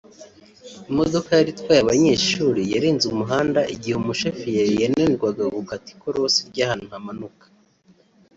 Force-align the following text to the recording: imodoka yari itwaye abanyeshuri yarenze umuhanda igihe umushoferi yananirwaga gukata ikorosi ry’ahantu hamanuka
imodoka 0.91 1.29
yari 1.37 1.49
itwaye 1.55 1.79
abanyeshuri 1.83 2.61
yarenze 2.73 3.05
umuhanda 3.09 3.59
igihe 3.73 3.95
umushoferi 3.97 4.71
yananirwaga 4.81 5.43
gukata 5.55 5.87
ikorosi 5.95 6.39
ry’ahantu 6.49 6.85
hamanuka 6.93 7.45